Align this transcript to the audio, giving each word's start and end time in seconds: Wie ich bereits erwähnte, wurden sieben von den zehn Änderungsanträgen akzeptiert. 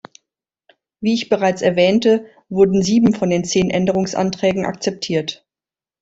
Wie 0.99 1.13
ich 1.13 1.29
bereits 1.29 1.61
erwähnte, 1.61 2.25
wurden 2.49 2.81
sieben 2.81 3.13
von 3.13 3.29
den 3.29 3.45
zehn 3.45 3.69
Änderungsanträgen 3.69 4.65
akzeptiert. 4.65 5.45